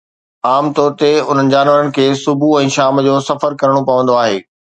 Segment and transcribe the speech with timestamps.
[0.51, 4.35] عام طور تي، انهن جانورن کي صبح ۽ شام جو سفر ڪرڻو پوندو آهي